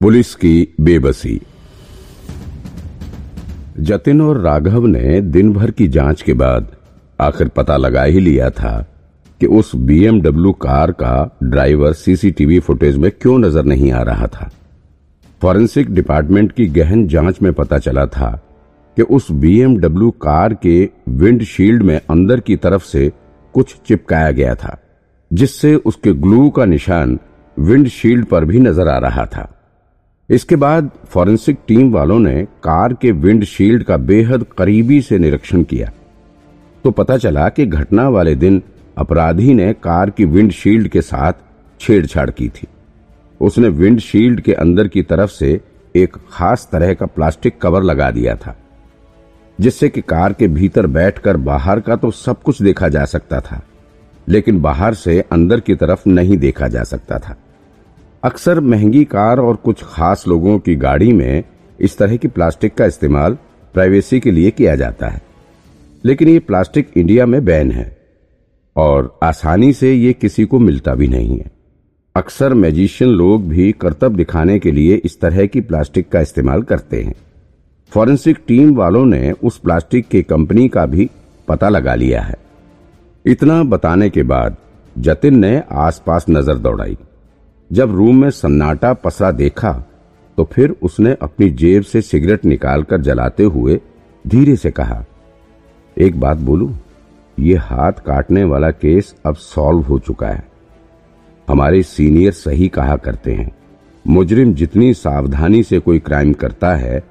[0.00, 1.40] Police की बेबसी।
[3.80, 6.66] जतिन और राघव ने दिन भर की जाँच के बाद
[7.18, 8.74] आखिर पता लगा ही लिया था
[9.40, 14.50] कि उस बीएमडब्ल्यू कार का ड्राइवर सीसीटीवी फुटेज में क्यों नज़र नहीं आ रहा था।
[15.42, 18.30] फॉरेंसिक डिपार्टमेंट की गहन जाँच में पता चला था
[18.96, 20.78] कि उस बीएमडब्ल्यू कार के
[21.08, 23.10] विंडशील्ड में अंदर की तरफ़ से
[23.54, 24.78] कुछ चिपकाया गया था,
[25.30, 27.18] जिससे उसके ग्लू का निशान
[27.56, 29.52] विंडशील्ड पर भी नज़र आ रहा था।
[30.30, 35.90] इसके बाद फॉरेंसिक टीम वालों ने कार के विंडशील्ड का बेहद करीबी से निरीक्षण किया।
[36.84, 38.62] तो पता चला कि घटना वाले दिन
[38.98, 41.32] अपराधी ने कार की विंडशील्ड के साथ
[41.80, 42.66] छेड़छाड़ की थी।
[43.40, 45.60] उसने विंडशील्ड के अंदर की तरफ़ से
[45.94, 48.56] एक खास तरह का प्लास्टिक कवर लगा दिया था,
[49.58, 53.62] जिससे कि कार के भीतर बैठकर बाहर का तो सब कुछ देखा जा सकता था,
[54.26, 57.36] लेकिन बाहर से अंदर की तरफ़ नहीं देखा जा सकता था।
[58.26, 61.44] अक्सर महँगी कार और कुछ खास लोगों की गाड़ी में
[61.80, 63.34] इस तरह की प्लास्टिक का इस्तेमाल
[63.74, 65.22] प्राइवेसी के लिए किया जाता है।
[66.04, 67.96] लेकिन ये प्लास्टिक इंडिया में बैन है
[68.76, 71.50] और आसानी से ये किसी को मिलता भी नहीं है।
[72.16, 77.02] अक्सर मैजिशियन लोग भी कर्तव्य दिखाने के लिए इस तरह की प्लास्टिक का इस्तेमाल करते
[77.02, 77.14] हैं।
[77.92, 81.10] फॉरेंसिक टीम वालों ने उस प्लास्टिक की कंपनी का भी
[81.48, 82.36] पता लगा लिया है।
[83.26, 84.56] इतना बताने के बाद
[84.98, 86.96] जतिन ने आसपास नज़र दौड़ाई।
[87.70, 89.72] जब रूम में सन्नाटा पसरा देखा
[90.38, 93.80] तो फिर उसने अपनी जेब से सिगरेट निकालकर जलाते हुए
[94.24, 95.04] धीरे से कहा,
[95.96, 96.72] एक बात बोलू,
[97.38, 100.44] ये हाथ काटने वाला केस अब सॉल्व हो चुका है।
[101.48, 103.50] हमारे सीनियर सही कहा करते हैं।
[104.06, 107.02] मुजरिम जितनी सावधानी से कोई क्राइम करता है,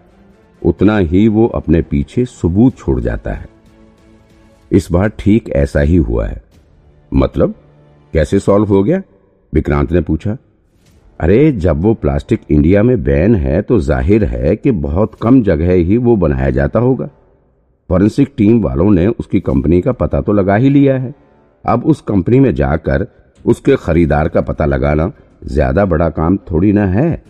[0.61, 3.47] उतना ही वो अपने पीछे सबूत छोड़ जाता है।
[4.71, 6.41] इस बार ठीक ऐसा ही हुआ है।
[7.11, 7.53] मतलब
[8.13, 9.01] कैसे सॉल्व हो गया?
[9.53, 10.37] विक्रांत ने पूछा।
[11.19, 15.71] अरे, जब वो प्लास्टिक इंडिया में बैन है तो ज़ाहिर है कि बहुत कम जगह
[15.73, 17.09] ही वो बनाया जाता होगा।
[17.89, 21.13] फॉरेंसिक टीम वालों ने उसकी कंपनी का पता तो लगा ही लिया है।
[21.65, 23.07] अब उस कंपनी में जाकर
[23.45, 25.11] उसके खरीदार का पता लगाना
[25.45, 27.23] ज़्यादा बड़ा काम थोड़ी ना है।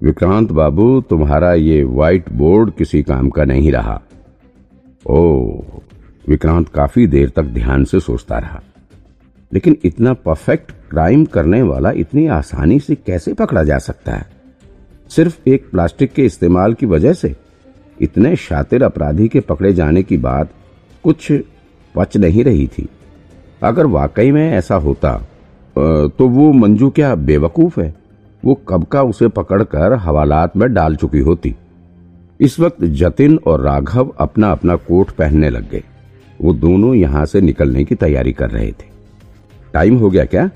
[0.00, 4.00] विक्रांत बाबू, तुम्हारा ये व्हाइट बोर्ड किसी काम का नहीं रहा।
[5.04, 5.20] ओ
[6.24, 8.60] विक्रांत काफ़ी देर तक ध्यान से सोचता रहा।
[9.52, 14.26] लेकिन इतना परफेक्ट क्राइम करने वाला इतनी आसानी से कैसे पकड़ा जा सकता है?
[15.10, 17.34] सिर्फ़ एक प्लास्टिक के इस्तेमाल की वजह से
[18.00, 20.50] इतने शातिर अपराधी के पकड़े जाने की बात
[21.04, 21.32] कुछ
[21.94, 22.88] पच नहीं रही थी।
[23.62, 25.14] अगर वाकई में ऐसा होता
[25.76, 27.94] तो वो मंजू क्या बेवकूफ़ है?
[28.42, 31.54] वो कब का उसे पकड़कर हवालात में डाल चुकी होती?
[32.40, 35.82] इस वक्त जतिन और राघव अपना अपना कोट पहनने लग गए।
[36.40, 38.88] वो दोनों यहाँ से निकलने की तैयारी कर रहे थे।
[39.74, 40.48] टाइम हो गया क्या?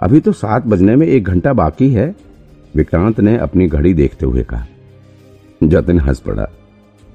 [0.00, 2.14] अभी तो सात बजने में एक घंटा बाकी है,
[2.74, 4.66] विक्रांत ने अपनी घड़ी देखते हुए कहा।
[5.60, 6.46] जतिन हंस पड़ा।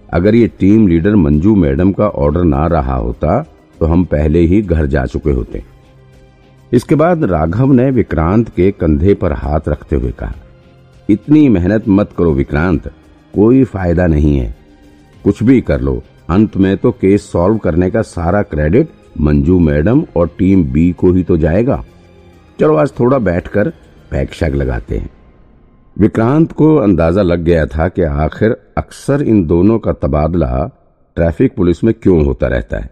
[0.09, 3.41] अगर ये टीम लीडर मंजू मैडम का ऑर्डर ना रहा होता
[3.79, 5.63] तो हम पहले ही घर जा चुके होते।
[6.71, 10.33] इसके बाद राघव ने विक्रांत के कंधे पर हाथ रखते हुए कहा,
[11.09, 12.87] इतनी मेहनत मत करो विक्रांत,
[13.33, 14.55] कोई फ़ायदा नहीं है।
[15.25, 18.89] कुछ भी कर लो, अंत में तो केस सॉल्व करने का सारा क्रेडिट
[19.21, 21.83] मंजू मैडम और टीम बी को ही तो जाएगा।
[22.59, 23.69] चलो आज थोड़ा बैठकर
[24.11, 25.09] पैक शैक लगाते हैं।
[25.97, 30.71] विक्रांत को अंदाज़ा लग गया था कि आखिर अक्सर इन दोनों का तबादला
[31.15, 32.89] ट्रैफ़िक पुलिस में क्यों होता रहता है।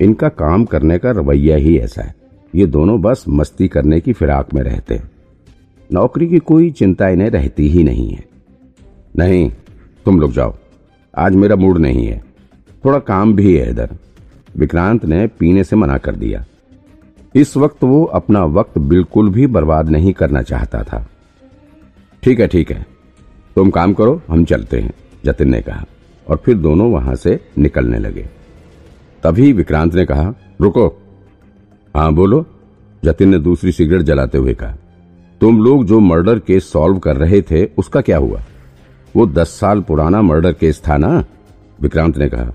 [0.00, 2.14] इनका काम करने का रवैया ही ऐसा है।
[2.54, 5.10] ये दोनों बस मस्ती करने की फिराक में रहते हैं।
[5.92, 8.24] नौकरी की कोई चिंता इन्हें रहती ही नहीं है।
[9.18, 9.52] नहीं,
[10.04, 10.54] तुम लोग जाओ।
[11.18, 12.24] आज मेरा मूड नहीं है।
[12.84, 13.96] थोड़ा काम भी है इधर।
[14.56, 16.44] विक्रांत ने पीने से मना कर दिया।
[17.34, 21.08] इस वक्त वो अपना वक्त बिल्कुल भी बर्बाद नहीं करना चाहता था।
[22.22, 22.86] ठीक है ठीक है।
[23.56, 24.92] तुम काम करो, हम चलते हैं,
[25.24, 25.84] जतिन ने कहा,
[26.28, 28.28] और फिर दोनों वहाँ से निकलने लगे।
[29.22, 30.86] तभी विक्रांत ने कहा, रुको।
[31.96, 32.46] हाँ बोलो।
[33.04, 34.76] जतिन ने दूसरी सिगरेट जलाते हुए कहा,
[35.40, 38.40] तुम लोग जो मर्डर केस सॉल्व कर रहे थे, उसका क्या हुआ?
[39.16, 41.24] वो दस साल पुराना मर्डर केस था ना?
[41.80, 42.54] विक्रांत ने कहा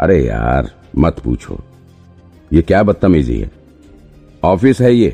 [0.00, 1.58] अरे यार, मत पूछो।
[2.50, 3.50] ये क्या बदतमीजी है?
[4.42, 5.08] ऑफ़िस है ये,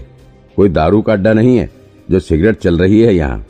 [0.57, 1.69] कोई दारू का अड्डा नहीं है,
[2.11, 3.45] जो सिगरेट चल रही है यहाँ।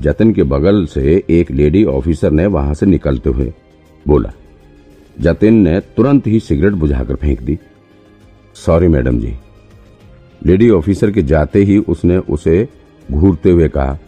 [0.00, 3.52] जतन के बगल से एक लेडी ऑफिसर ने वहाँ से निकलते हुए
[4.06, 4.32] बोला,
[5.16, 7.58] जतिन ने तुरंत ही सिगरेट बुझाकर फेंक दी।
[8.56, 9.34] Sorry madam ji.
[10.42, 12.66] Lady officer के जाते ही उसने उसे
[13.08, 13.98] घूरते हुए कहा,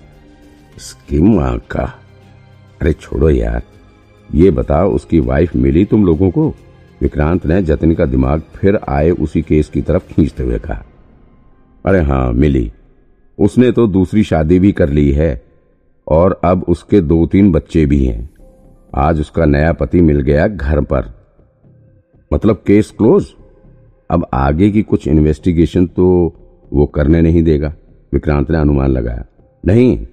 [0.79, 1.39] स्किम
[1.71, 1.85] का?
[2.81, 3.63] अरे छोड़ो यार
[4.35, 6.55] ये बताओ उसकी वाइफ मिली तुम लोगों को?
[7.01, 10.85] विक्रांत ने जतिन का दिमाग फिर आए उसी केस की तरफ़ खींचते हुए कहा।
[11.87, 12.73] अरे हाँ मिली।
[13.39, 15.43] उसने तो दूसरी शादी भी कर ली है
[16.09, 18.31] और अब उसके दो तीन बच्चे भी हैं।
[18.95, 21.05] आज उसका नया पति मिल गया घर पर।
[22.33, 23.27] मतलब केस क्लोज?
[24.11, 26.33] अब आगे की कुछ इन्वेस्टिगेशन तो
[26.73, 27.75] वो करने नहीं देगा।
[28.13, 29.25] विक्रांत ने अनुमान लगाया।
[29.67, 30.07] नहीं,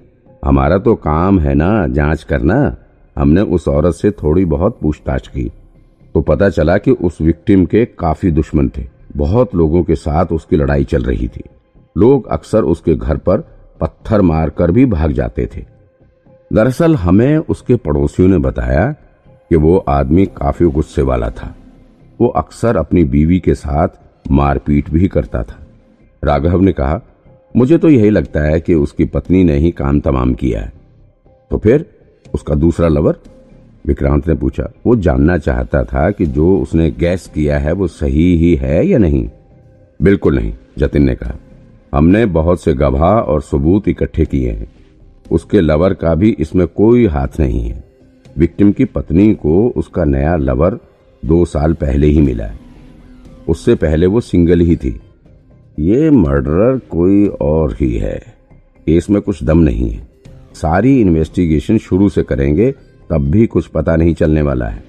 [0.45, 2.77] हमारा तो काम है ना, जाँच करना।
[3.17, 5.51] हमने उस औरत से थोड़ी बहुत पूछताछ की।
[6.13, 8.87] तो पता चला कि उस विक्टिम के काफ़ी दुश्मन थे।
[9.17, 11.43] बहुत लोगों के साथ उसकी लड़ाई चल रही थी।
[11.97, 13.37] लोग अक्सर उसके घर पर
[13.81, 15.65] पत्थर मारकर भी भाग जाते थे।
[16.53, 18.91] दरअसल हमें उसके पड़ोसियों ने बताया
[19.51, 21.55] कि वो आदमी काफ़ी गुस्से वाला था।
[22.21, 23.87] वो अक्सर अपनी बीवी के साथ
[24.31, 25.67] मारपीट भी करता था।
[26.23, 27.01] राघव ने कहा,
[27.55, 30.73] मुझे तो यही लगता है कि उसकी पत्नी ने ही काम तमाम किया है।
[31.51, 31.85] तो फिर
[32.33, 33.15] उसका दूसरा लवर,
[33.87, 38.37] विक्रांत ने पूछा, वो जानना चाहता था कि जो उसने गैस किया है, वो सही
[38.37, 39.29] ही है या नहीं?
[40.01, 41.35] बिल्कुल नहीं, जतिन ने कहा।
[41.95, 44.67] हमने बहुत से गवाह और सबूत इकट्ठे किए हैं।
[45.31, 47.83] उसके लवर का भी इसमें कोई हाथ नहीं है।
[48.37, 50.79] विक्टिम की पत्नी को उसका नया लवर
[51.25, 52.59] दो साल पहले ही मिला है।
[53.49, 55.01] उससे पहले वो सिंगल ही थी।
[55.79, 58.23] ये मर्डरर कोई और ही है।
[58.85, 60.12] केस में कुछ दम नहीं है।
[60.53, 62.71] सारी इन्वेस्टिगेशन शुरू से करेंगे,
[63.09, 64.83] तब भी कुछ पता नहीं चलने वाला है।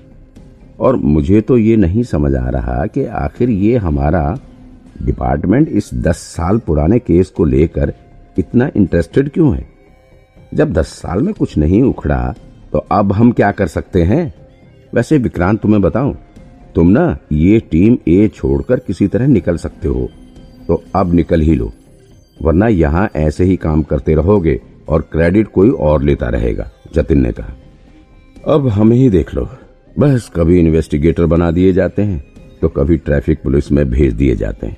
[0.80, 4.38] और मुझे तो ये नहीं समझ आ रहा कि आखिर ये हमारा
[5.02, 7.92] डिपार्टमेंट इस दस साल पुराने केस को लेकर
[8.36, 9.66] इतना इंटरेस्टेड क्यों है?
[10.52, 12.34] जब दस साल में कुछ नहीं उखड़ा
[12.72, 14.34] तो अब हम क्या कर सकते हैं?
[14.92, 16.16] वैसे विक्रांत, तुम्हें बताऊँ,
[16.74, 20.08] तुम ना ये टीम ए छोड़कर किसी तरह निकल सकते हो
[20.68, 21.72] तो अब निकल ही लो,
[22.38, 27.32] वरना यहाँ ऐसे ही काम करते रहोगे। और क्रेडिट कोई और लेता रहेगा, जतिन ने
[27.32, 27.52] कहा।
[28.46, 29.48] अब हम ही देख लो,
[29.96, 32.24] बस कभी इन्वेस्टिगेटर बना दिए जाते हैं
[32.62, 34.76] तो कभी ट्रैफ़िक पुलिस में भेज दिए जाते हैं।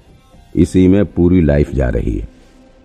[0.55, 2.29] इसी में पूरी लाइफ जा रही है।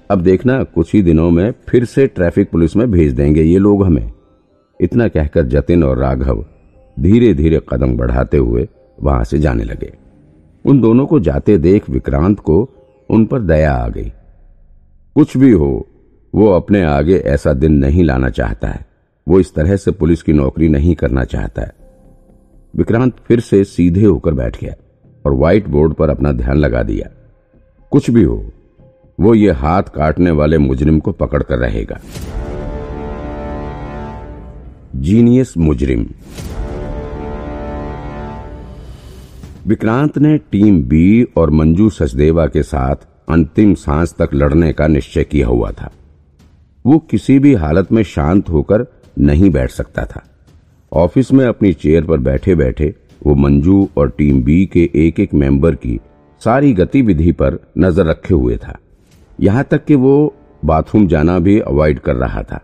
[0.09, 3.83] अब देखना, कुछ ही दिनों में फिर से ट्रैफ़िक पुलिस में भेज देंगे ये लोग
[3.85, 4.12] हमें।
[4.79, 6.45] इतना कहकर जतिन और राघव
[6.97, 8.67] धीरे धीरे कदम बढ़ाते हुए
[9.00, 9.91] वहाँ से जाने लगे।
[10.65, 12.57] उन दोनों को जाते देख विक्रांत को
[13.09, 14.12] उन पर दया आ गई।
[15.15, 15.88] कुछ भी हो
[16.35, 18.85] वो अपने आगे ऐसा दिन नहीं लाना चाहता है।
[19.27, 21.73] वो इस तरह से पुलिस की नौकरी नहीं करना चाहता है।
[22.75, 24.73] विक्रांत फिर से सीधे होकर बैठ गया
[25.25, 27.09] और व्हाइट बोर्ड पर अपना ध्यान लगा दिया।
[27.91, 28.43] कुछ भी हो,
[29.19, 31.99] वो ये हाथ काटने वाले मुजरिम को पकड़कर रहेगा।
[34.95, 36.05] जीनियस मुजरिम।
[39.67, 42.95] विक्रांत ने टीम बी और मंजू सचदेवा के साथ
[43.29, 45.91] अंतिम सांस तक लड़ने का निश्चय किया हुआ था।
[46.85, 48.85] वो किसी भी हालत में शांत होकर
[49.19, 50.23] नहीं बैठ सकता था।
[50.91, 55.33] ऑफ़िस में अपनी चेयर पर बैठे बैठे वो मंजू और टीम बी के एक एक
[55.33, 55.99] मेंबर की
[56.41, 58.77] सारी गतिविधि पर नज़र रखे हुए था।
[59.39, 60.33] यहाँ तक कि वो
[60.65, 62.61] बाथरूम जाना भी अवॉइड कर रहा था।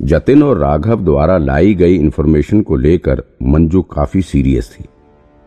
[0.00, 4.84] जतिन और राघव द्वारा लाई गई इन्फॉर्मेशन को लेकर मंजू काफ़ी सीरियस थी।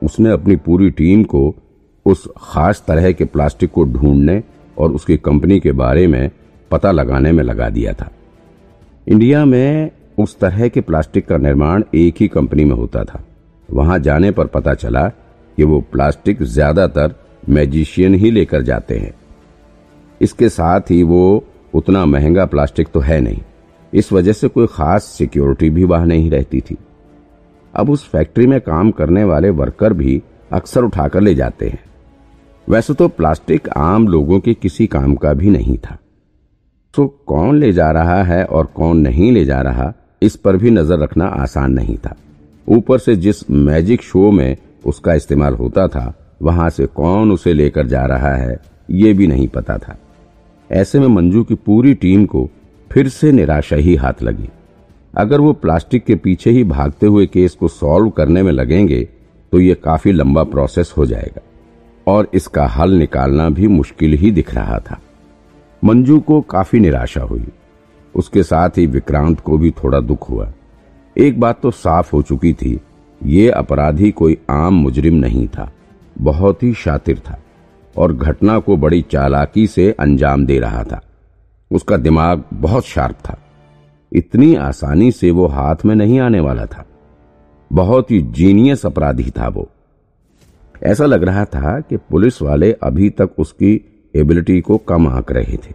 [0.02, 1.54] उसने अपनी पूरी टीम को
[2.06, 4.42] उस खास तरह के प्लास्टिक को ढूँढने
[4.78, 6.30] और उसकी कंपनी के बारे में
[6.72, 8.10] पता लगाने में लगा दिया था।
[9.08, 13.24] इंडिया में उस तरह के प्लास्टिक का निर्माण एक ही कंपनी में होता था।
[13.70, 17.16] वहाँ जाने पर पता चला कि वो प्लास्टिक ज़्यादातर
[17.50, 19.14] मैजिशियन ही लेकर जाते हैं।
[20.22, 21.44] इसके साथ ही वो
[21.74, 23.42] उतना महँगा प्लास्टिक तो है नहीं।
[23.94, 26.78] इस वजह से कोई खास सिक्योरिटी भी वहाँ नहीं रहती थी।
[27.74, 31.84] अब उस फैक्ट्री में काम करने वाले वर्कर भी अक्सर उठाकर ले जाते हैं।
[32.68, 35.98] वैसे तो प्लास्टिक आम लोगों के किसी काम का भी नहीं था।
[36.94, 40.72] तो कौन ले जा रहा है और कौन नहीं ले जा रहा, इस पर भी
[40.72, 42.16] नज़र रखना आसान नहीं था।
[42.68, 47.88] ऊपर से जिस मैजिक शो में उसका इस्तेमाल होता था, वहाँ से कौन उसे लेकर
[47.88, 49.98] जा रहा है, ये भी नहीं पता था।
[50.70, 52.50] ऐसे में मंजू की पूरी टीम को
[52.92, 54.50] फिर से निराशा ही हाथ लगी।
[55.14, 59.08] अगर वो प्लास्टिक के पीछे ही भागते हुए केस को सॉल्व करने में लगेंगे
[59.54, 61.42] तो ये काफ़ी लंबा प्रोसेस हो जाएगा।
[62.08, 65.00] और इसका हल निकालना भी मुश्किल ही दिख रहा था।
[65.84, 67.48] मंजू को काफ़ी निराशा हुई।
[68.16, 70.52] उसके साथ ही विक्रांत को भी थोड़ा दुख हुआ।
[71.18, 72.80] एक बात तो साफ़ हो चुकी थी,
[73.24, 75.72] ये अपराधी कोई आम मुजरिम नहीं था,
[76.22, 77.40] बहुत ही शातिर था
[77.98, 81.02] और घटना को बड़ी चालाकी से अंजाम दे रहा था।
[81.72, 83.38] उसका दिमाग बहुत शार्प था।
[84.14, 86.86] इतनी आसानी से वो हाथ में नहीं आने वाला था।
[87.74, 89.70] बहुत ही जीनियस अपराधी था वो।
[90.84, 95.58] ऐसा लग रहा था कि पुलिस वाले अभी तक उसकी एबिलिटी को कम आंक रहे
[95.58, 95.74] थे।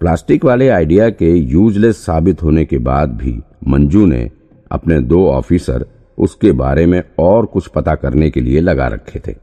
[0.00, 4.30] प्लास्टिक वाले आइडिया के यूजलेस साबित होने के बाद भी मंजू ने
[4.70, 5.86] अपने दो ऑफिसर
[6.18, 9.34] उसके बारे में और कुछ पता करने के लिए लगा रखे थे।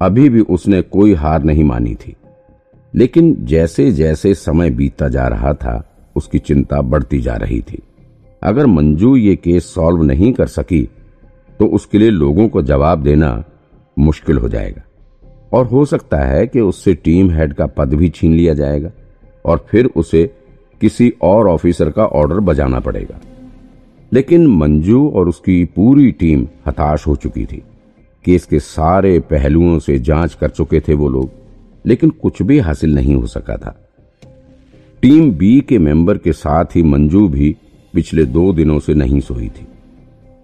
[0.00, 2.14] अभी भी उसने कोई हार नहीं मानी थी।
[2.94, 5.84] लेकिन जैसे जैसे समय बीतता जा रहा था,
[6.16, 7.82] उसकी चिंता बढ़ती जा रही थी।
[8.42, 10.88] अगर मंजू ये केस सॉल्व नहीं कर सकी
[11.58, 13.44] तो उसके लिए लोगों को जवाब देना
[13.98, 14.82] मुश्किल हो जाएगा।
[15.52, 18.90] और हो सकता है कि उससे टीम हेड का पद भी छीन लिया जाएगा
[19.44, 20.30] और फिर उसे
[20.80, 23.20] किसी और ऑफिसर का ऑर्डर बजाना पड़ेगा।
[24.12, 27.62] लेकिन मंजू और उसकी पूरी टीम हताश हो चुकी थी
[28.24, 31.30] केस के सारे पहलुओं से जाँच कर चुके थे वो लोग,
[31.86, 33.88] लेकिन कुछ भी हासिल नहीं हो सका था।
[35.02, 37.56] टीम बी के मेंबर के साथ ही मंजू भी
[37.94, 39.66] पिछले दो दिनों से नहीं सोई थी।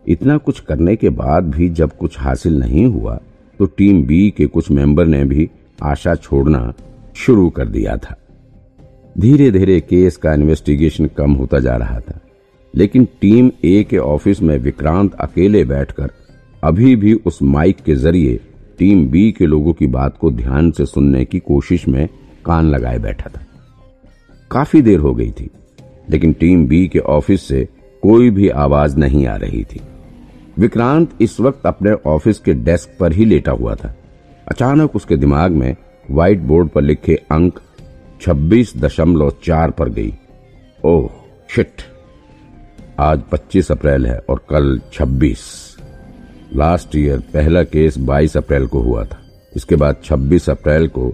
[0.09, 3.19] इतना कुछ करने के बाद भी जब कुछ हासिल नहीं हुआ
[3.59, 5.49] तो टीम बी के कुछ मेंबर ने भी
[5.83, 6.73] आशा छोड़ना
[7.17, 8.17] शुरू कर दिया था।
[9.17, 12.19] धीरे धीरे केस का इन्वेस्टिगेशन कम होता जा रहा था,
[12.75, 16.11] लेकिन टीम ए के ऑफ़िस में विक्रांत अकेले बैठकर
[16.63, 18.41] अभी भी उस माइक के ज़रिए
[18.79, 22.09] टीम बी के लोगों की बात को ध्यान से सुनने की कोशिश में
[22.45, 23.45] कान लगाए बैठा था।
[24.51, 25.49] काफ़ी देर हो गई थी,
[26.11, 27.67] लेकिन टीम बी के ऑफ़िस से
[28.03, 29.81] कोई भी आवाज़ नहीं आ रही थी।
[30.59, 33.95] विक्रांत इस वक्त अपने ऑफ़िस के डेस्क पर ही लेटा हुआ था।
[34.49, 35.77] अचानक उसके दिमाग में
[36.11, 37.61] व्हाइट बोर्ड पर लिखे अंक
[38.21, 40.15] छब्बीस दशमलव चार पर गई।
[40.85, 41.09] ओह
[41.55, 41.83] शिट
[43.01, 45.39] आज 25 अप्रैल है और कल 26
[46.55, 49.21] लास्ट ईयर पहला केस 22 अप्रैल को हुआ था।
[49.57, 51.13] इसके बाद 26 अप्रैल को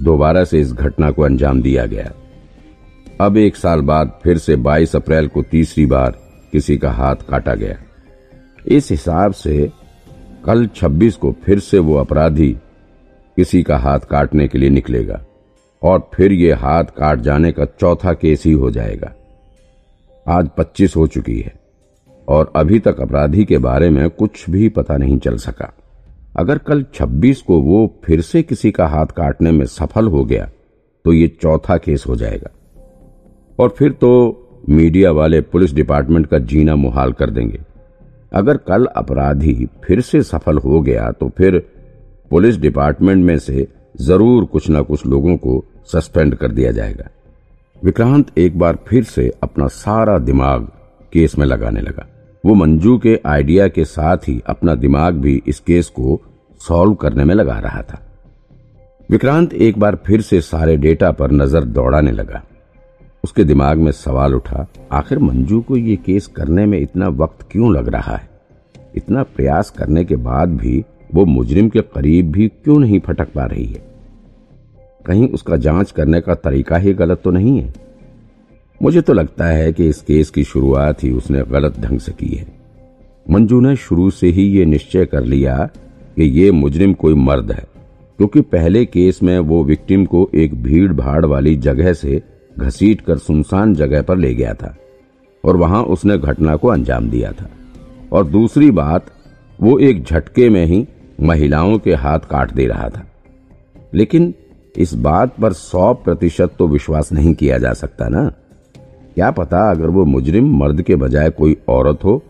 [0.00, 2.10] दोबारा से इस घटना को अंजाम दिया गया।
[3.20, 6.18] अब एक साल बाद फिर से 22 अप्रैल को तीसरी बार
[6.52, 7.76] किसी का हाथ काटा गया।
[8.66, 9.70] इस हिसाब से
[10.44, 12.50] कल 26 को फिर से वो अपराधी
[13.36, 15.20] किसी का हाथ काटने के लिए निकलेगा
[15.82, 19.12] और फिर ये हाथ काट जाने का चौथा केस ही हो जाएगा।
[20.26, 21.52] आज 25 हो चुकी है
[22.28, 25.72] और अभी तक अपराधी के बारे में कुछ भी पता नहीं चल सका।
[26.36, 30.48] अगर कल 26 को वो फिर से किसी का हाथ काटने में सफल हो गया
[31.04, 32.50] तो ये चौथा केस हो जाएगा।
[33.58, 34.12] और फिर तो
[34.68, 37.60] मीडिया वाले पुलिस डिपार्टमेंट का जीना मुहाल कर देंगे।
[38.32, 41.58] अगर कल अपराधी फिर से सफल हो गया तो फिर
[42.30, 43.66] पुलिस डिपार्टमेंट में से
[44.00, 45.62] ज़रूर कुछ ना कुछ लोगों को
[45.92, 47.08] सस्पेंड कर दिया जाएगा।
[47.82, 50.68] विक्रांत एक बार फिर से अपना सारा दिमाग
[51.12, 52.06] केस में लगाने लगा।
[52.44, 56.20] वो मंजू के आइडिया के साथ ही अपना दिमाग भी इस केस को
[56.60, 58.00] सॉल्व करने में लगा रहा था।
[59.10, 62.42] विक्रांत एक बार फिर से सारे डेटा पर नज़र दौड़ाने लगा।
[63.24, 67.72] उसके दिमाग में सवाल उठा, आखिर मंजू को ये केस करने में इतना वक्त क्यों
[67.74, 68.28] लग रहा है?
[68.96, 73.44] इतना प्रयास करने के बाद भी वो मुजरिम के करीब भी क्यों नहीं फटक पा
[73.44, 73.82] रही है?
[75.06, 77.72] कहीं उसका जाँच करने का तरीका ही गलत तो नहीं है?
[78.82, 82.34] मुझे तो लगता है कि इस केस की शुरुआत ही उसने गलत ढंग से की
[82.36, 82.46] है।
[83.30, 85.56] मंजू ने शुरू से ही ये निश्चय कर लिया
[86.16, 87.64] कि ये मुजरिम कोई मर्द है,
[88.18, 92.22] क्योंकि पहले केस में वो विक्टिम को एक भीड़ भाड़ वाली जगह से
[92.58, 94.76] घसीट कर सुनसान जगह पर ले गया था
[95.44, 97.48] और वहाँ उसने घटना को अंजाम दिया था।
[98.12, 99.06] और दूसरी बात,
[99.60, 100.86] वो एक झटके में ही
[101.20, 103.06] महिलाओं के हाथ काट दे रहा था।
[103.94, 104.34] लेकिन
[104.76, 108.28] इस बात पर सौ प्रतिशत तो विश्वास नहीं किया जा सकता ना।
[109.14, 112.22] क्या पता अगर वो मुजरिम मर्द के बजाय कोई औरत हो,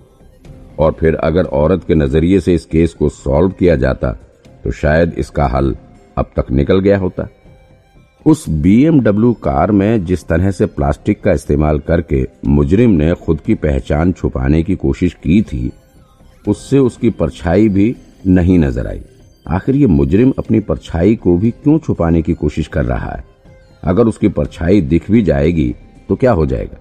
[0.79, 4.11] और फिर अगर औरत के नज़रिए से इस केस को सॉल्व किया जाता
[4.65, 5.77] तो शायद इसका हल
[6.17, 7.29] अब तक निकल गया होता।
[8.27, 13.55] उस बीएमडब्ल्यू कार में जिस तरह से प्लास्टिक का इस्तेमाल करके मुजरिम ने खुद की
[13.55, 15.71] पहचान छुपाने की कोशिश की थी,
[16.45, 17.95] उससे उसकी परछाई भी
[18.27, 19.01] नहीं नज़र आई।
[19.47, 23.25] आखिर ये मुजरिम अपनी परछाई को भी क्यों छुपाने की कोशिश कर रहा है?
[23.83, 25.75] अगर उसकी परछाई दिख भी जाएगी
[26.09, 26.79] तो क्या हो जाएगा?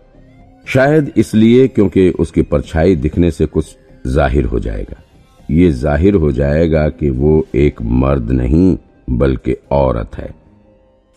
[0.65, 3.75] शायद इसलिए क्योंकि उसकी परछाई दिखने से कुछ
[4.07, 5.01] ज़ाहिर हो जाएगा।
[5.49, 8.77] ये ज़ाहिर हो जाएगा कि वो एक मर्द नहीं,
[9.09, 10.29] बल्कि औरत है।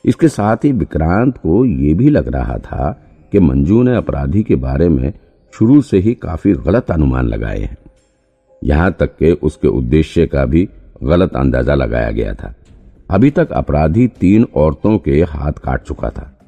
[0.05, 4.55] इसके साथ ही विक्रांत को ये भी लग रहा था कि मंजू ने अपराधी के
[4.55, 5.13] बारे में
[5.59, 7.77] शुरू से ही काफ़ी गलत अनुमान लगाए हैं।
[8.65, 10.69] यहाँ तक के उसके उद्देश्य का भी
[11.03, 12.55] गलत अंदाज़ा लगाया गया था।
[13.11, 16.39] अभी तक अपराधी तीन औरतों के हाथ काट चुका था।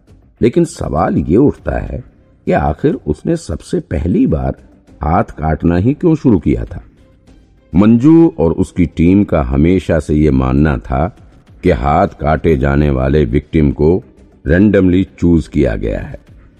[0.42, 2.04] लेकिन सवाल ये उठता है
[2.46, 4.56] कि आखिर उसने सबसे पहली बार
[5.02, 6.82] हाथ काटना ही क्यों शुरू किया था?
[7.74, 11.16] मंजू और उसकी टीम का हमेशा से ये मानना था
[11.62, 14.02] कि हाथ काटे जाने वाले विक्टिम को
[14.46, 16.18] रेंडमली चूज़ किया गया है।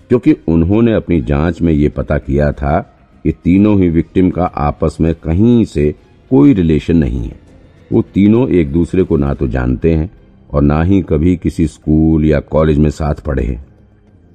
[0.09, 2.79] क्योंकि उन्होंने अपनी जाँच में ये पता किया था
[3.25, 5.95] कि तीनों ही विक्टिम का आपस में कहीं से
[6.31, 7.38] कोई रिलेशन नहीं है।
[7.93, 10.11] वो तीनों एक दूसरे को ना तो जानते हैं
[10.50, 13.65] और ना ही कभी किसी स्कूल या कॉलेज में साथ पढ़े हैं।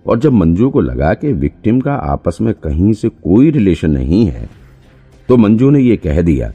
[0.05, 4.25] और जब मंजू को लगा कि विक्टिम का आपस में कहीं से कोई रिलेशन नहीं
[4.25, 4.49] है
[5.29, 6.51] तो मंजू ने यह कह दिया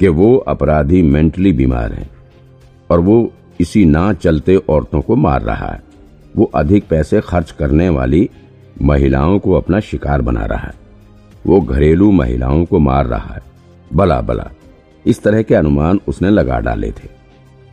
[0.00, 2.08] कि वो अपराधी मेंटली बीमार है।
[2.90, 5.82] और वो इसी ना चलते औरतों को मार रहा है।
[6.34, 8.28] वो अधिक पैसे खर्च करने वाली
[8.82, 10.74] महिलाओं को अपना शिकार बना रहा है।
[11.44, 13.42] वो घरेलू महिलाओं को मार रहा है।
[13.90, 14.50] बला बला।
[15.04, 17.08] इस तरह के अनुमान उसने लगा डाले थे।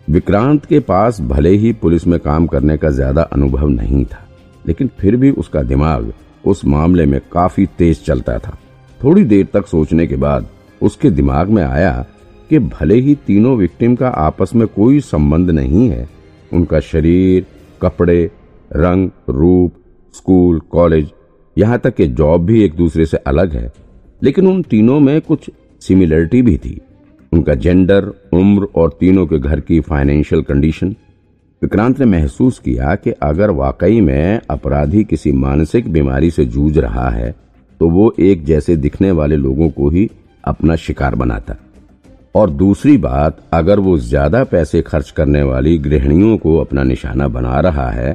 [0.07, 4.19] विक्रांत के पास भले ही पुलिस में काम करने का ज़्यादा अनुभव नहीं था,
[4.65, 8.57] लेकिन फिर भी उसका दिमाग उस मामले में काफ़ी तेज चलता था।
[8.99, 10.47] थोड़ी देर तक सोचने के बाद
[10.81, 12.05] उसके दिमाग में आया
[12.49, 16.07] कि भले ही तीनों विक्टिम का आपस में कोई संबंध नहीं है,
[16.51, 17.45] उनका शरीर,
[17.81, 18.23] कपड़े,
[18.71, 19.73] रंग, रूप,
[20.13, 21.11] स्कूल, कॉलेज,
[21.57, 23.71] यहाँ तक कि जॉब भी एक दूसरे से अलग है,
[24.21, 25.49] लेकिन उन तीनों में कुछ
[25.81, 26.79] सिमिलरिटी भी थी।
[27.31, 30.95] उनका जेंडर उम्र और तीनों के घर की फाइनेंशियल कंडीशन
[31.61, 37.09] विक्रांत ने महसूस किया कि अगर वाकई में अपराधी किसी मानसिक बीमारी से जूझ रहा
[37.09, 37.31] है
[37.81, 40.09] तो वो एक जैसे दिखने वाले लोगों को ही
[40.43, 41.55] अपना शिकार बनाता।
[42.37, 47.59] और दूसरी बात, अगर वो ज़्यादा पैसे खर्च करने वाली गृहणियों को अपना निशाना बना
[47.59, 48.13] रहा है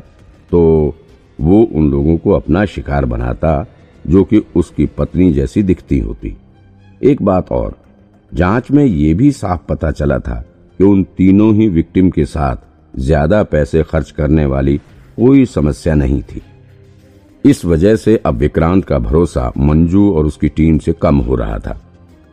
[0.52, 0.60] तो
[1.38, 3.66] वो उन लोगों को अपना शिकार बनाता,
[4.04, 6.36] जो कि उसकी पत्नी जैसी दिखती होती।
[7.00, 7.76] एक बात और,
[8.32, 10.34] जाँच में ये भी साफ़ पता चला था
[10.80, 12.56] कि उन तीनों ही विक्टिम के साथ
[12.94, 14.76] ज़्यादा पैसे खर्च करने वाली
[15.16, 16.42] कोई समस्या नहीं थी।
[17.44, 21.58] इस वजह से अब विक्रांत का भरोसा मंजू और उसकी टीम से कम हो रहा
[21.58, 21.80] था।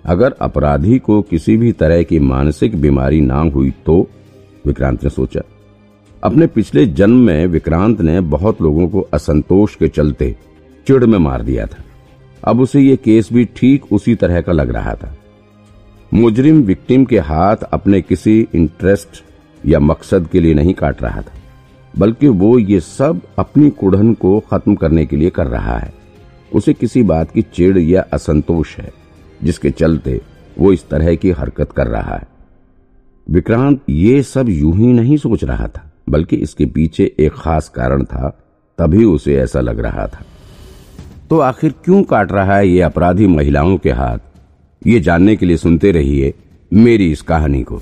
[0.10, 3.96] अगर अपराधी को किसी भी तरह की मानसिक बीमारी ना हुई तो
[4.66, 5.42] विक्रांत ने सोचा।
[6.24, 10.36] अपने पिछले जन्म में विक्रांत ने बहुत लोगों को असंतोष के चलते
[10.88, 11.84] चिड़ में मार दिया था।
[12.44, 15.16] अब उसे ये केस भी ठीक उसी तरह का लग रहा था।
[16.12, 19.24] मुजरिम विक्टिम के हाथ अपने किसी इंटरेस्ट
[19.64, 21.34] या मकसद के लिए नहीं काट रहा था,
[21.94, 25.94] बल्कि वो ये सब अपनी कुड़न को खत्म करने के लिए कर रहा है।
[26.52, 28.92] उसे किसी बात की चिड़ या असंतोष है।
[29.44, 30.20] जिसके चलते
[30.58, 32.28] वो इस तरह की हरकत कर रहा है।
[33.28, 38.04] विक्रांत ये सब यूँ ही नहीं सोच रहा था, बल्कि इसके पीछे एक खास कारण
[38.04, 38.30] था,
[38.78, 40.26] तभी उसे ऐसा लग रहा था।
[41.30, 44.20] तो आखिर क्यों काट रहा है ये अपराधी महिलाओं के हाथ?
[44.88, 46.34] ये जानने के लिए सुनते रहिए
[46.72, 47.82] मेरी इस कहानी को।